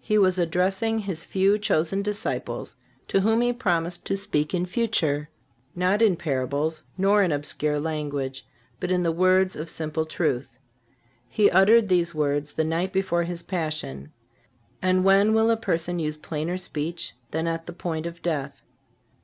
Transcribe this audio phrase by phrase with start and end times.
[0.00, 2.74] He was addressing His few chosen disciples,
[3.06, 5.30] to whom He promised to speak in future,
[5.76, 8.44] not in parables nor in obscure language,
[8.80, 10.58] but in the words of simple truth.
[11.28, 14.10] He uttered these words the night before His Passion.
[14.82, 18.62] And when will a person use plainer speech than at the point of death?